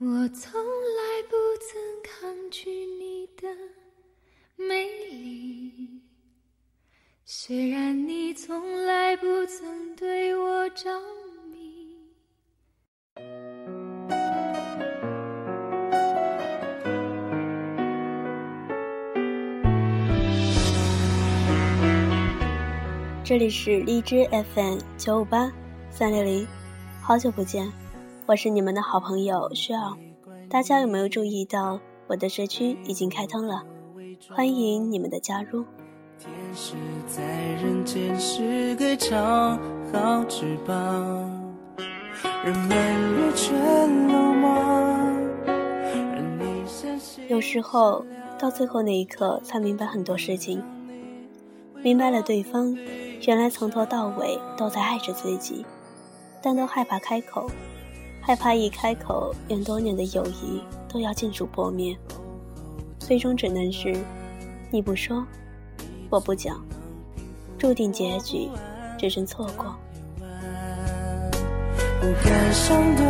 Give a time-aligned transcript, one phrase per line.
[0.00, 3.48] 我从来不曾抗拒你的
[4.54, 6.00] 美丽，
[7.24, 10.88] 虽然你从来不曾对我着
[11.50, 11.98] 迷。
[23.24, 24.24] 这里是荔枝
[24.54, 25.52] FM 九五八
[25.90, 26.46] 三六零，
[27.02, 27.68] 好久不见，
[28.28, 29.96] 我是你们的好朋友薛儿。
[30.50, 33.62] 大家有没有注意到我的社区已经开通了？
[34.28, 35.64] 欢迎你们的加入。
[36.18, 36.74] 天使
[37.06, 37.22] 在
[37.54, 39.58] 人间是个长
[39.90, 40.76] 好翅膀，
[42.44, 42.78] 人们
[47.28, 48.04] 有时候
[48.38, 50.62] 到最后那一刻才明白很多事情，
[51.82, 52.76] 明白了对方
[53.26, 55.64] 原来从头到尾都在爱着自己，
[56.42, 57.50] 但都害怕开口，
[58.28, 61.96] 害怕一开口，愿多年的友谊都要尽数破灭，
[62.98, 63.96] 最终只能是
[64.70, 65.26] 你不说，
[66.10, 66.62] 我不讲，
[67.56, 68.50] 注定结局
[68.98, 69.74] 只剩错过。
[70.18, 73.02] 不敢想的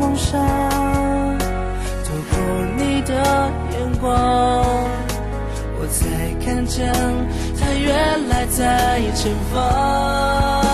[0.00, 0.44] 梦想，
[2.04, 2.36] 透过
[2.76, 3.14] 你的
[3.70, 4.10] 眼光，
[5.78, 6.92] 我才看见
[7.56, 10.65] 它原来在前方。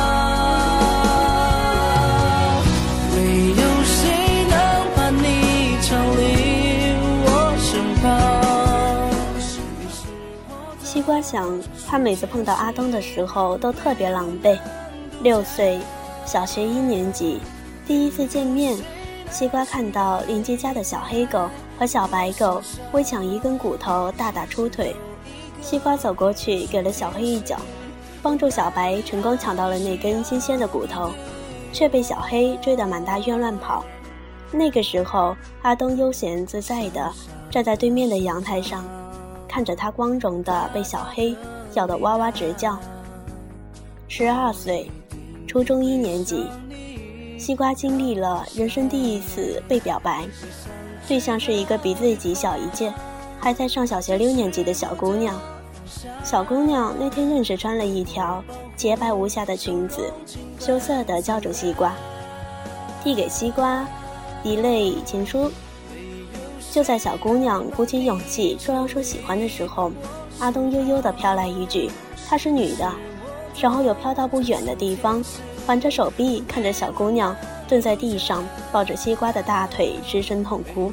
[11.22, 11.48] 想，
[11.86, 14.58] 他每次碰到阿东的时候都特别狼狈。
[15.22, 15.78] 六岁，
[16.26, 17.38] 小学一年级，
[17.86, 18.76] 第一次见面，
[19.30, 24.96] 西瓜看到邻居家的小黑狗和小白狗为抢一根骨头大打出腿，
[25.60, 27.56] 西瓜走过去给了小黑一脚，
[28.20, 31.10] 帮助小白成功抢到了那根新鲜的骨头，
[31.72, 33.84] 却被小黑追得满大院乱跑。
[34.50, 37.12] 那个时候，阿东悠闲自在地
[37.50, 38.84] 站在对面的阳台上。
[39.52, 41.36] 看着他光荣的被小黑
[41.74, 42.78] 咬得哇哇直叫。
[44.08, 44.90] 十二岁，
[45.46, 46.46] 初中一年级，
[47.38, 50.24] 西瓜经历了人生第一次被表白，
[51.06, 52.90] 对象是一个比自己小一届，
[53.38, 55.38] 还在上小学六年级的小姑娘。
[56.24, 58.42] 小姑娘那天硬是穿了一条
[58.74, 60.10] 洁白无瑕的裙子，
[60.58, 61.92] 羞涩地叫住西瓜，
[63.04, 63.86] 递给西瓜
[64.42, 65.50] 一类情书。
[66.72, 69.92] 就在小姑娘鼓起勇气说要说喜欢的时候，
[70.38, 71.90] 阿东悠悠地飘来一句
[72.26, 72.90] ：“她是女的。”
[73.60, 75.22] 然后又飘到不远的地方，
[75.66, 77.36] 环着手臂看着小姑娘
[77.68, 80.90] 蹲在地上抱着西瓜的大腿失声痛哭。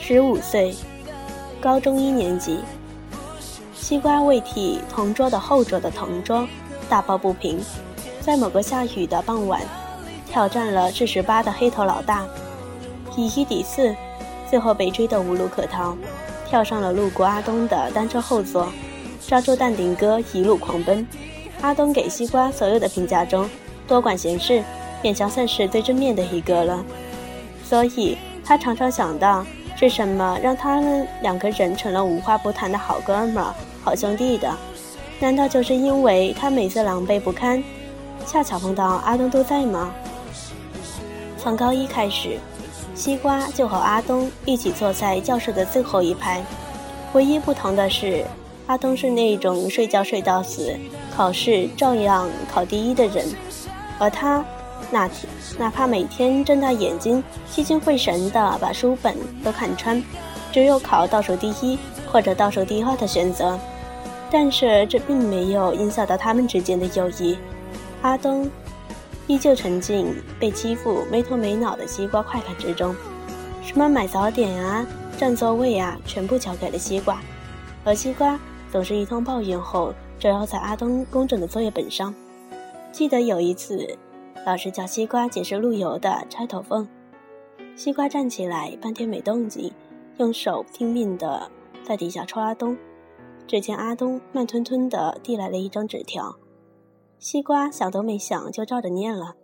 [0.00, 0.74] 十五岁，
[1.60, 2.60] 高中一年级，
[3.74, 6.48] 西瓜为替同桌的后桌的同桌
[6.88, 7.60] 大抱不平，
[8.22, 9.60] 在某个下雨的傍晚，
[10.30, 12.26] 挑战了至十八的黑头老大，
[13.18, 13.94] 以一敌四。
[14.54, 15.96] 最后被追得无路可逃，
[16.46, 18.68] 跳上了路过阿东的单车后座，
[19.26, 21.04] 抓住淡定哥一路狂奔。
[21.60, 23.50] 阿东给西瓜所有的评价中，
[23.88, 24.62] 多管闲事，
[25.02, 26.84] 勉强算是最正面的一个了。
[27.64, 29.44] 所以他常常想到，
[29.74, 33.44] 是什么让他们两个人成了无话不谈的好哥们、
[33.82, 34.56] 好兄弟的？
[35.18, 37.60] 难道就是因为他每次狼狈不堪，
[38.24, 39.90] 恰巧碰到阿东都在吗？
[41.36, 42.38] 从高一开始。
[42.94, 46.44] 西瓜就和阿东一起坐在教室的最后一排，
[47.12, 48.24] 唯一不同的是，
[48.66, 50.74] 阿东是那种睡觉睡到死，
[51.14, 53.26] 考试照样考第一的人，
[53.98, 54.44] 而他，
[54.90, 55.28] 那天
[55.58, 57.22] 哪怕每天睁大眼睛
[57.52, 60.02] 聚精会神地把书本都看穿，
[60.52, 61.78] 只有考倒数第一
[62.10, 63.58] 或者倒数第二的选择。
[64.30, 67.36] 但是这并没有影响到他们之间的友谊，
[68.02, 68.48] 阿东。
[69.26, 72.94] 依旧沉浸被欺负没头没脑的西瓜快感之中，
[73.62, 74.86] 什么买早点啊、
[75.16, 77.20] 占座位啊，全部交给了西瓜。
[77.84, 78.38] 而西瓜
[78.70, 82.14] 总是一通抱怨后，折腰在阿东工整的作业本上。
[82.92, 83.96] 记得有一次，
[84.44, 86.86] 老师叫西瓜解释路由的插头缝，
[87.76, 89.72] 西瓜站起来半天没动静，
[90.18, 91.50] 用手拼命的
[91.82, 92.76] 在底下戳阿东。
[93.46, 96.36] 只见阿东慢吞吞的递来了一张纸条。
[97.18, 99.36] 西瓜想都没想就照着念了，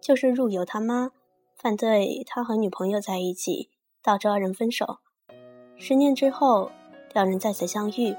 [0.00, 1.10] 就是入游他妈
[1.56, 3.68] 反对他和女朋友在一起，
[4.02, 4.98] 导致二人分手。
[5.76, 6.70] 十年之后，
[7.12, 8.16] 两人再次相遇，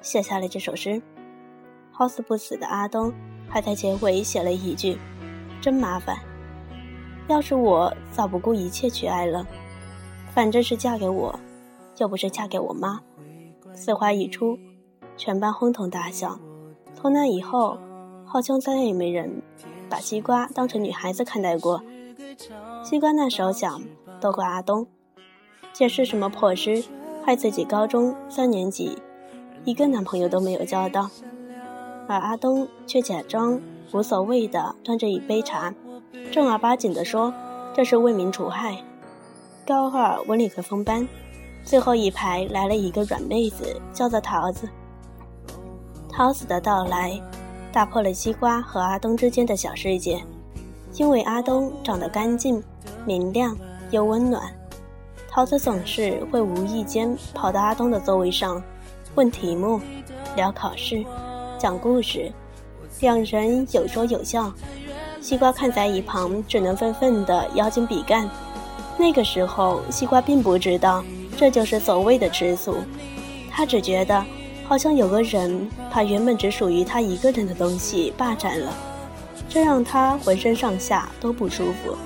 [0.00, 1.02] 写下了这首诗。
[1.90, 3.12] 好死不死的阿东
[3.48, 4.98] 还在结尾写了一句
[5.60, 6.18] ：“真麻烦，
[7.26, 9.46] 要是我早不顾一切去爱了，
[10.32, 11.36] 反正是嫁给我，
[11.98, 13.00] 又不是嫁给我妈。”
[13.74, 14.58] 此话一出，
[15.16, 16.38] 全班哄堂大笑。
[17.06, 17.78] 从那以后，
[18.24, 19.40] 好像再也没人
[19.88, 21.80] 把西瓜当成女孩子看待过。
[22.82, 23.80] 西瓜那时候想，
[24.20, 24.88] 都怪阿东，
[25.72, 26.82] 解释什么破事，
[27.24, 28.98] 害自己高中三年级
[29.64, 31.08] 一个男朋友都没有交到，
[32.08, 33.60] 而阿东却假装
[33.92, 35.72] 无所谓的端着一杯茶，
[36.32, 37.32] 正儿八经的说
[37.72, 38.78] 这是为民除害。
[39.64, 41.06] 高二文理科分班，
[41.62, 44.68] 最后一排来了一个软妹子，叫做桃子。
[46.16, 47.20] 桃子的到来，
[47.70, 50.18] 打破了西瓜和阿东之间的小世界，
[50.94, 52.62] 因为阿东长得干净。
[53.04, 53.54] 明亮
[53.90, 54.42] 又温暖，
[55.28, 58.60] 桃子总是会无意间跑到阿东的座位上，
[59.14, 59.78] 问题目，
[60.34, 61.04] 聊考试，
[61.58, 62.32] 讲故事，
[63.00, 64.50] 两人有说有笑。
[65.20, 68.28] 西瓜看在一旁，只能愤愤地咬紧笔干。
[68.96, 71.04] 那个时候，西瓜并不知道
[71.36, 72.74] 这就是所谓的吃醋，
[73.50, 74.24] 他只觉得
[74.68, 78.72] 好像有个人把原本只属于他一个人的东西霸占了，
[79.48, 81.96] 这让他浑身上下都不舒服。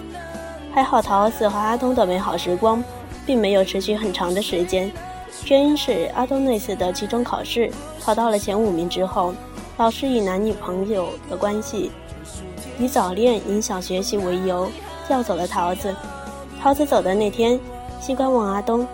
[0.72, 2.84] 还好，桃子和阿东的美好时光
[3.24, 4.92] 并没有持续很长的时间。
[5.46, 9.34] 原因是阿东那次的期中考试考到了前五名之后，
[9.78, 11.90] 老师以男女朋友的关系，
[12.78, 14.70] 以早恋影响学习为由
[15.08, 15.94] 调走了桃子。
[16.60, 17.58] 桃子走的那天，
[18.00, 18.86] 西瓜问阿东：“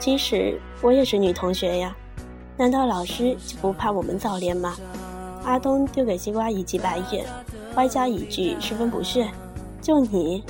[0.00, 1.94] 其实我也是女同学呀，
[2.60, 4.76] 难道老师就不怕我们早恋吗？”
[5.46, 7.24] 阿东丢给西瓜一记白眼，
[7.74, 9.26] 外加一句十分不屑
[9.80, 10.44] ：“就你。”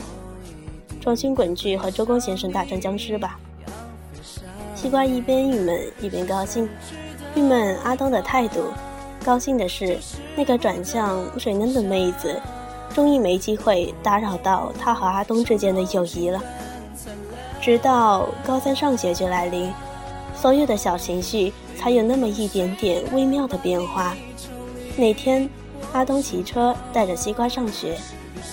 [1.00, 3.38] 重新滚去和周公先生大战僵尸吧！
[4.74, 6.68] 西瓜一边郁闷一边高兴，
[7.36, 8.64] 郁闷阿东的态度，
[9.24, 9.96] 高兴的是
[10.34, 12.34] 那个转向水嫩的妹子，
[12.92, 16.42] 终于没机会打扰到他和阿东之间的友谊了。
[17.60, 19.72] 直到高三上学期来临，
[20.34, 24.14] 所有的小情绪才有那么一点点微妙的变化。
[24.96, 25.48] 那天，
[25.92, 27.98] 阿东骑车带着西瓜上学，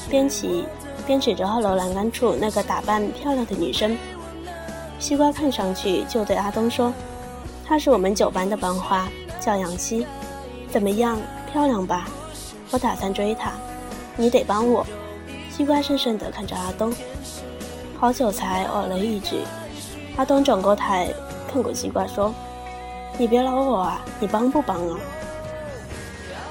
[0.10, 0.66] 边骑。
[1.06, 3.98] 边指着二楼栏杆处那个打扮漂亮的女生，
[5.00, 6.92] 西瓜看上去就对阿东说
[7.66, 9.08] ：“她是我们九班的班花，
[9.40, 10.06] 叫杨希，
[10.70, 11.18] 怎么样，
[11.50, 12.10] 漂亮吧？
[12.72, 13.54] 我打算追她，
[14.18, 14.86] 你得帮我。”
[15.50, 16.94] 西瓜深深地看着阿东，
[17.98, 19.38] 好久才哦了一句。
[20.18, 20.84] 阿东转过头
[21.52, 22.34] 看过西瓜说
[23.18, 25.00] ：“你别挠我啊，你帮不帮啊？”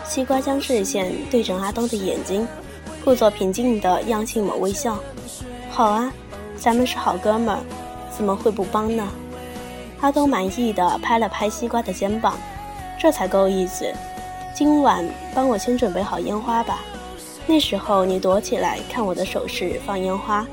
[0.04, 2.46] 西瓜将视线对准阿东的眼睛。
[3.04, 4.98] 故作平静的扬起抹微笑，
[5.70, 6.12] 好啊，
[6.56, 7.60] 咱们是好哥们儿，
[8.10, 9.06] 怎么会不帮呢？
[10.00, 12.36] 阿东满意的拍了拍西瓜的肩膀，
[12.98, 13.86] 这才够意思。
[14.52, 16.80] 今晚帮我先准备好烟花吧，
[17.46, 20.44] 那时候你躲起来看我的手势放烟花。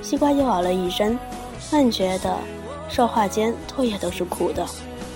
[0.00, 1.18] 西瓜又哦了一声，
[1.72, 2.36] 暗觉得
[2.90, 4.66] 说话间唾液都是苦的，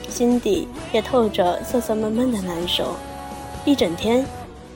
[0.08, 2.94] 心底也透着涩涩闷闷的难受，
[3.64, 4.24] 一整天。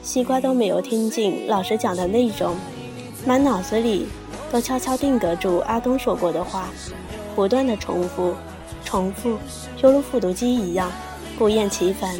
[0.01, 2.55] 西瓜都没有听进老师讲的内容，
[3.25, 4.07] 满脑子里
[4.51, 6.69] 都悄悄定格住阿东说过的话，
[7.35, 8.33] 不断的重复，
[8.83, 9.37] 重复，
[9.81, 10.91] 犹如复读机一样，
[11.37, 12.19] 不厌其烦。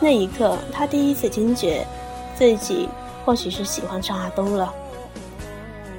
[0.00, 1.86] 那一刻，他第一次惊觉，
[2.34, 2.88] 自己
[3.24, 4.72] 或许是喜欢上阿东了。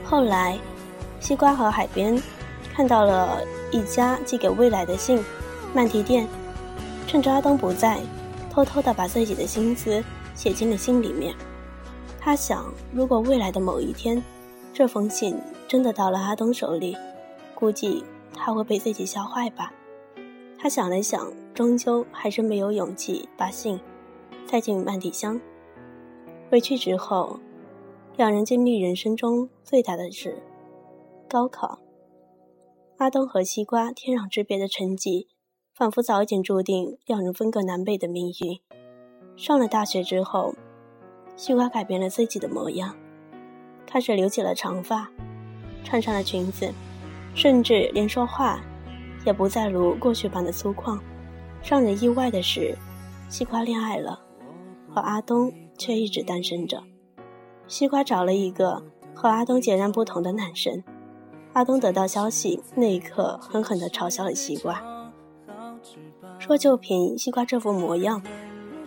[0.04, 0.58] 后来，
[1.20, 2.22] 西瓜和海边
[2.74, 3.42] 看到了
[3.72, 5.24] 一家寄给未来的信，
[5.74, 6.28] 曼提店，
[7.08, 8.00] 趁着阿东不在，
[8.50, 10.04] 偷偷的把自己的心思。
[10.34, 11.36] 写进了信里面。
[12.20, 14.24] 他想，如果未来的某一天，
[14.74, 15.38] 这封信
[15.68, 16.98] 真的到了阿东手里，
[17.54, 18.04] 估计
[18.34, 19.72] 他会被自己笑坏吧。
[20.58, 23.80] 他想了想，终究还是没有勇气把信
[24.48, 25.40] 塞进曼迪箱。
[26.50, 27.38] 回去之后，
[28.16, 30.42] 两人经历人生中最大的事——
[31.30, 31.78] 高考。
[33.02, 35.28] 阿东和西瓜天壤之别的成绩，
[35.74, 38.60] 仿佛早已经注定两人分隔南北的命运。
[39.36, 40.54] 上了大学之后，
[41.36, 42.96] 西瓜改变了自己的模样，
[43.88, 45.10] 开始留起了长发，
[45.84, 46.72] 穿上了裙子，
[47.34, 48.62] 甚至连说话
[49.26, 51.00] 也不再如过去般的粗犷。
[51.64, 52.78] 让人意外的是，
[53.28, 54.22] 西瓜恋爱了，
[54.94, 56.84] 而阿东却一直单身着。
[57.68, 58.84] 西瓜找了一个
[59.16, 60.84] 和阿东截然不同的男生。
[61.54, 64.82] 阿东得到消息那一刻，狠狠地嘲笑了西瓜，
[66.40, 68.22] 说就凭西瓜这副模样。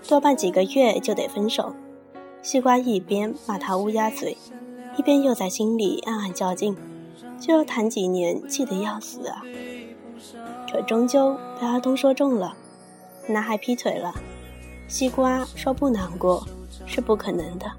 [0.08, 1.74] 多半几个月就得分手，
[2.42, 4.36] 西瓜一边骂他乌鸦嘴，
[4.96, 6.74] 一边又在心里暗暗较劲，
[7.38, 9.42] 就要谈几年，气得要死啊！
[10.70, 12.56] 可终究被阿东说中了，
[13.28, 14.14] 男孩劈腿了。
[14.88, 16.46] 西瓜说不难过
[16.86, 17.70] 是不可能的。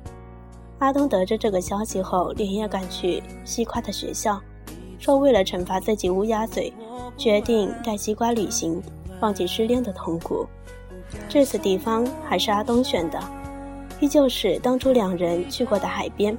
[0.79, 4.41] 阿东得知这个消息后，连夜赶去西瓜的学校，
[4.99, 6.73] 说为了惩罚自己乌鸦嘴，
[7.17, 8.81] 决定带西瓜旅行，
[9.19, 10.45] 忘记失恋的痛苦。
[11.29, 13.19] 这次地方还是阿东选的，
[13.99, 16.37] 依旧是当初两人去过的海边。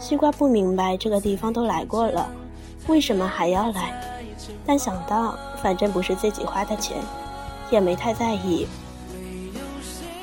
[0.00, 2.28] 西瓜不明白这个地方都来过了，
[2.86, 3.92] 为什么还要来？
[4.66, 6.96] 但想到反正不是自己花的钱，
[7.70, 8.66] 也没太在意。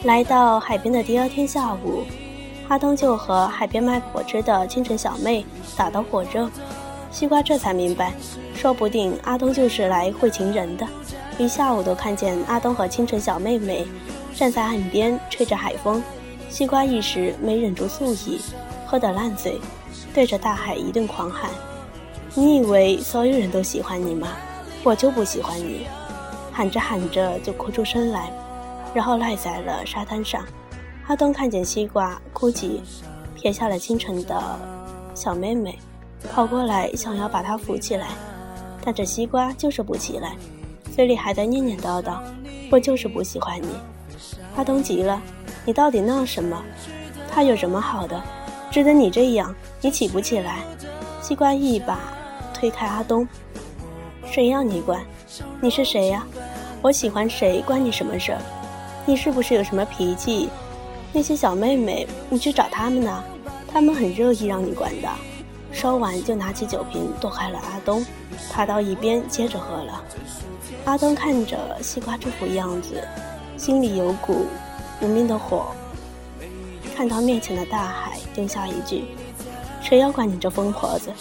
[0.04, 2.04] 来到海边的第二天下午，
[2.68, 6.50] 阿东就和海边卖果汁的清晨小妹打得火热。
[7.16, 8.12] 西瓜这才明白，
[8.54, 10.86] 说不定阿东就是来会情人的。
[11.38, 13.88] 一下午都看见阿东和清晨小妹妹
[14.34, 16.04] 站在岸边吹着海风，
[16.50, 18.42] 西瓜一时没忍住醋意。
[18.86, 19.62] 喝得烂醉，
[20.14, 21.50] 对着大海一顿狂喊
[22.36, 24.28] ：“你以为所有人都喜欢你吗？
[24.84, 25.88] 我就不喜欢你！”
[26.52, 28.30] 喊着喊着就哭出声来，
[28.94, 30.46] 然后赖在了沙滩上。
[31.08, 32.84] 阿东看见西瓜哭泣，
[33.36, 34.60] 撇下了清晨的
[35.14, 35.80] 小妹妹，
[36.26, 38.08] 跑过来想要把她扶起来，
[38.84, 40.36] 但这西瓜就是不起来，
[40.96, 42.18] 嘴里还在念念叨叨
[42.72, 43.68] ：“我就是不喜欢你。”
[44.56, 45.22] 阿东急了
[45.66, 46.62] ：“你到底闹什么？
[47.32, 48.22] 他有什么好的？”
[48.72, 50.60] 值得你这样，你起不起来。
[51.22, 52.00] 西瓜一把
[52.54, 53.28] 推开阿东，
[54.26, 55.02] 谁要你管？
[55.62, 56.26] 你是谁呀？
[56.82, 58.42] 我喜欢谁关你什么事儿？
[59.06, 60.50] 你是不是有什么脾气？
[61.14, 63.24] 那些小妹妹，你去找他们呢，
[63.68, 65.08] 他们很乐意让你管的。
[65.76, 68.04] 说完就拿起酒瓶躲开了阿东，
[68.50, 70.02] 爬到一边接着喝了。
[70.86, 73.06] 阿东看着西瓜这副样子，
[73.58, 74.46] 心里有股
[75.02, 75.66] 无名的火。
[76.96, 79.04] 看到面前的大海，丢下一句
[79.84, 81.12] ：“谁要管你这疯婆子？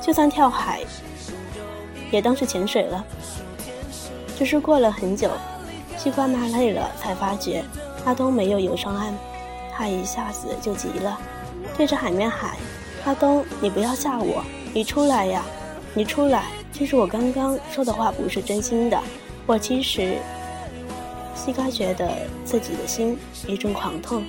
[0.00, 0.80] 就算跳海，
[2.10, 3.04] 也当是潜水了。”
[4.36, 5.30] 只是过了很久，
[5.96, 7.64] 西瓜骂累了，才发觉
[8.04, 9.14] 阿东没有游上岸，
[9.72, 11.16] 他一下子就急了，
[11.76, 12.56] 对着海面喊
[13.04, 14.42] ：“阿东，你不要吓我！
[14.72, 15.44] 你出来呀！
[15.92, 16.46] 你出来！
[16.72, 18.98] 其实我刚刚说的话不是真心的，
[19.46, 20.16] 我其实……”
[21.36, 22.10] 西瓜觉得
[22.44, 24.24] 自己的心一阵狂痛。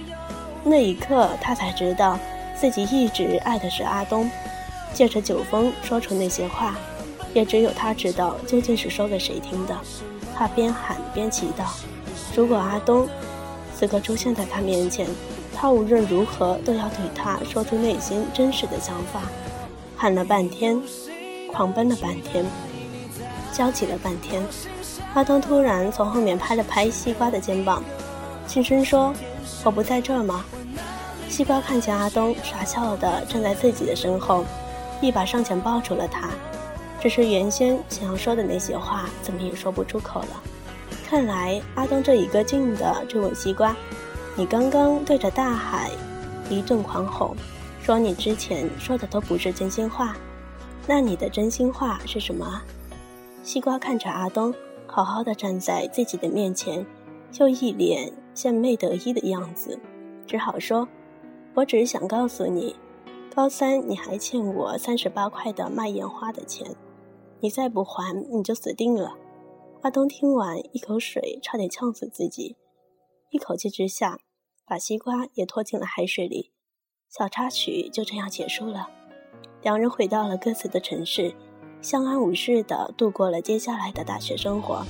[0.64, 2.20] 那一刻，他才知道
[2.60, 4.30] 自己一直爱的是阿东。
[4.94, 6.76] 借着酒疯说出那些话，
[7.34, 9.78] 也只有他知道究竟是说给谁听的。
[10.36, 11.66] 他边喊边祈祷：
[12.36, 13.08] 如果阿东
[13.74, 15.08] 此刻出现在他面前，
[15.56, 19.22] 他无论如何都要对他说出内心真实的想法。
[19.96, 20.80] 喊了半天，
[21.54, 22.46] 狂奔了半天，
[23.52, 24.44] 焦急了半天，
[25.14, 27.82] 阿东突然从后面拍了拍西瓜的肩膀，
[28.46, 29.14] 轻声说
[29.64, 30.44] ：“我不在这儿吗？”
[31.30, 34.46] 西瓜看见阿东傻笑的站在自己的身后，
[35.02, 36.30] 一把上前抱住了他。
[37.02, 40.42] 只是原先想要说的那些话，怎么也说不出口了。
[41.08, 43.76] 看来阿东这一个劲的追问西瓜
[44.38, 45.90] ：“你刚刚对着大海
[46.50, 47.36] 一顿狂吼，
[47.82, 50.16] 说你之前说的都不是真心话，
[50.86, 52.62] 那你的真心话是什么？”
[53.44, 54.54] 西瓜看着阿东
[54.88, 56.86] 好好的站在自己的面前，
[57.32, 59.80] 就一脸献媚得意的样子，
[60.28, 60.86] 只好说。
[61.54, 62.76] 我只是想告诉你，
[63.34, 66.76] 高三你还欠我三十八块的卖烟花的钱，
[67.40, 69.16] 你再不还你就死定了。
[69.84, 72.58] 阿东听完，一口水差点呛死自己，
[73.30, 74.20] 一口气之下
[74.66, 76.52] 把西瓜也拖进了海水里。
[77.10, 78.90] 小插曲就这样结束了，
[79.62, 81.34] 两人回到了各自的城市，
[81.82, 84.86] 相安无事的度过了接下来的大学生活，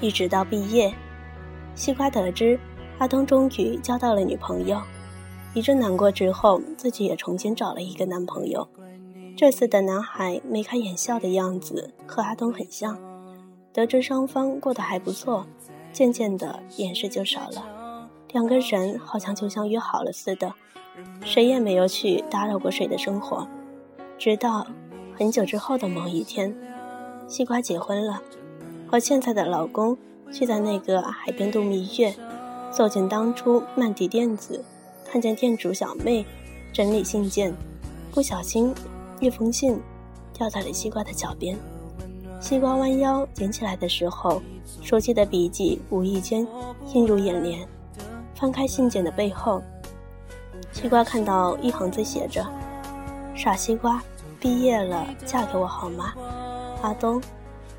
[0.00, 0.94] 一直到毕业。
[1.74, 2.58] 西瓜得知
[2.98, 4.80] 阿东终于交到了女朋友。
[5.52, 8.66] 一阵难过之后，自己也重新找了一个男朋友。
[9.36, 12.98] 这次的男孩眉开眼笑的样子和阿东很像。
[13.72, 15.46] 得知双方过得还不错，
[15.92, 17.75] 渐渐的掩饰就少了。
[18.32, 20.52] 两个人好像就像约好了似的，
[21.24, 23.46] 谁也没有去打扰过谁的生活。
[24.18, 24.66] 直到
[25.16, 26.54] 很久之后的某一天，
[27.28, 28.22] 西瓜结婚了，
[28.86, 29.96] 和现在的老公
[30.32, 32.14] 去在那个海边度蜜月，
[32.70, 34.64] 走进当初曼迪店子。
[35.08, 36.26] 看见店主小妹
[36.72, 37.54] 整理信件，
[38.10, 38.74] 不小心
[39.20, 39.80] 一封信
[40.34, 41.56] 掉在了西瓜的脚边。
[42.40, 44.42] 西瓜弯腰捡起来的时候，
[44.82, 46.46] 熟悉的笔迹无意间
[46.92, 47.66] 映入眼帘。
[48.38, 49.62] 翻开信件的背后，
[50.70, 52.46] 西瓜看到一行字写着
[53.34, 54.02] ：“傻西瓜，
[54.38, 56.12] 毕业了，嫁给我好吗？”
[56.82, 57.20] 阿东。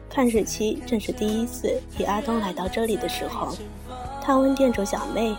[0.10, 3.56] 看日期，正是第一次与阿东来到这里的时候。
[4.22, 5.36] 他问店主小妹。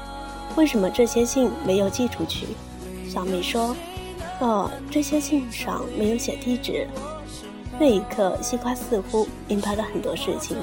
[0.57, 2.49] 为什么这些信没有寄出去？
[3.09, 3.77] 小妹说
[4.41, 6.89] ：“哦，这些信上没有写地址。”
[7.79, 10.57] 那一刻，西瓜似乎明白了很多事情，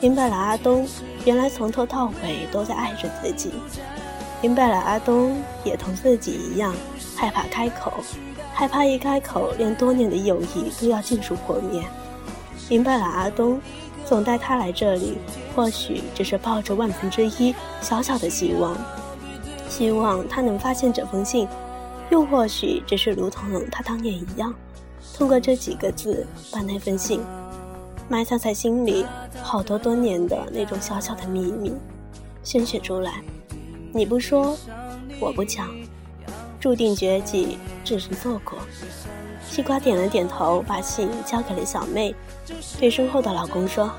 [0.00, 0.86] 明白了阿东
[1.24, 3.52] 原来从头到尾都在爱着自己，
[4.40, 6.72] 明白了阿东也同自己一样
[7.16, 7.92] 害怕开口，
[8.54, 11.82] 害怕一开口，连多年的友谊都要尽数破灭。
[12.68, 13.60] 明白了阿东
[14.04, 15.18] 总带他来这里，
[15.56, 18.76] 或许只是抱着万分之一小小的希望。
[19.68, 21.48] 希望他能发现这封信，
[22.10, 24.54] 又或许只是如同他当年一样，
[25.16, 27.20] 通过这几个字把那份信
[28.08, 29.04] 埋藏在心里
[29.42, 31.74] 好多多年的那种小小的秘密
[32.42, 33.22] 宣泄出来。
[33.92, 34.56] 你不说，
[35.20, 35.68] 我不讲，
[36.58, 38.58] 注定绝迹，只是错过。
[39.46, 42.14] 西瓜点了点头，把信交给了小妹，
[42.78, 43.90] 对身后的老公说：“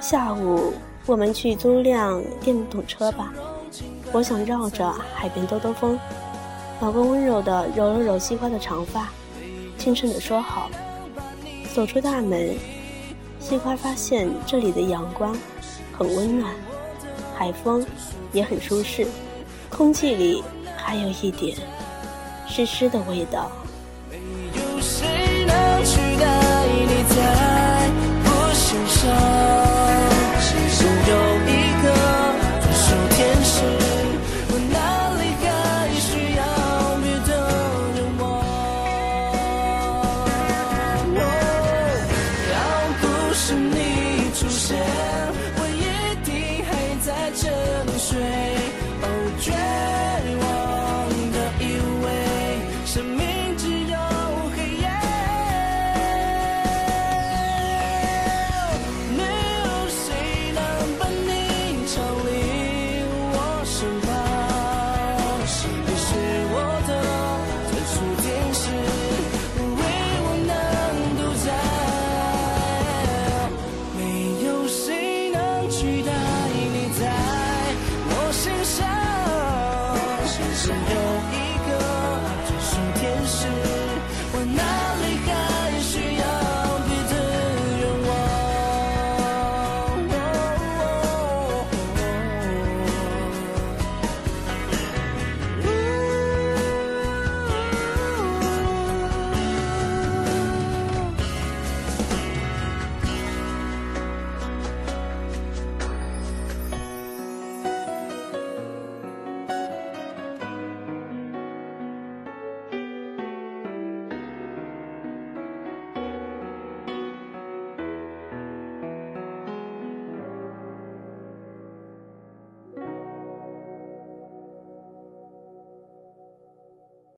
[0.00, 0.72] 下午
[1.06, 3.32] 我们去租辆电动车吧，
[4.12, 5.98] 我想绕着海边兜兜风。”
[6.80, 9.08] 老公温柔地揉了揉西瓜的长发，
[9.78, 10.68] 轻声地说：“好。”
[11.74, 12.54] 走出大门，
[13.46, 15.36] 杏花发现这里的阳光
[15.92, 16.54] 很温暖，
[17.36, 17.84] 海风
[18.32, 19.06] 也很舒适，
[19.68, 20.42] 空气里
[20.78, 21.54] 还有一点
[22.48, 23.52] 湿湿的味道。
[24.10, 27.90] 没有谁能取代你在
[28.24, 28.50] 我
[28.88, 29.53] 上。